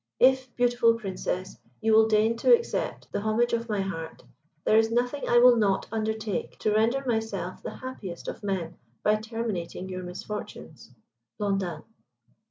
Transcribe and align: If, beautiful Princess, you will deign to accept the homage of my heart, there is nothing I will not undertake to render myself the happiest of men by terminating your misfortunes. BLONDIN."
If, 0.19 0.55
beautiful 0.55 0.95
Princess, 0.95 1.57
you 1.79 1.93
will 1.93 2.07
deign 2.07 2.35
to 2.37 2.51
accept 2.55 3.11
the 3.11 3.19
homage 3.21 3.53
of 3.53 3.69
my 3.69 3.81
heart, 3.81 4.23
there 4.65 4.79
is 4.79 4.89
nothing 4.89 5.27
I 5.29 5.37
will 5.37 5.55
not 5.55 5.85
undertake 5.91 6.57
to 6.61 6.73
render 6.73 7.05
myself 7.05 7.61
the 7.61 7.75
happiest 7.75 8.27
of 8.27 8.41
men 8.41 8.77
by 9.03 9.17
terminating 9.17 9.89
your 9.89 10.01
misfortunes. 10.01 10.89
BLONDIN." 11.37 11.83